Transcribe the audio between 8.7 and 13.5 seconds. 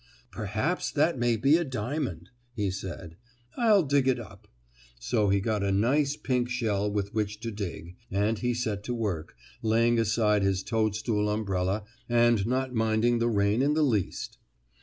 to work, laying aside his toadstool umbrella, and not minding the